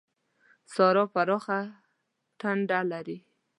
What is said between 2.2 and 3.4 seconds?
ټنډه لري.